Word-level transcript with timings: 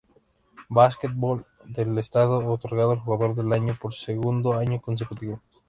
Basketball 0.69 1.45
del 1.63 1.95
Estado 1.99 2.43
otorgado 2.51 2.89
al 2.93 3.01
Jugador 3.01 3.35
del 3.35 3.53
Año 3.53 3.77
por 3.79 3.93
segundo 3.93 4.53
año 4.57 4.81
consecutivo. 4.81 5.41